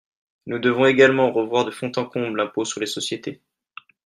Nous 0.47 0.57
devons 0.57 0.87
également 0.87 1.31
revoir 1.31 1.63
de 1.63 1.69
fond 1.69 1.91
en 1.95 2.05
comble 2.07 2.35
l’impôt 2.39 2.65
sur 2.65 2.79
les 2.79 2.87
sociétés. 2.87 3.39